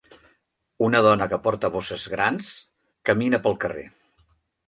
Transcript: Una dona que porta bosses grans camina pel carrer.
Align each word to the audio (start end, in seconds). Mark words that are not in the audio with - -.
Una 0.85 1.01
dona 1.07 1.25
que 1.33 1.37
porta 1.43 1.69
bosses 1.75 2.05
grans 2.15 2.49
camina 3.11 3.43
pel 3.45 3.59
carrer. 3.67 3.87